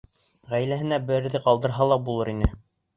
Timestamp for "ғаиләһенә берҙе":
0.53-1.43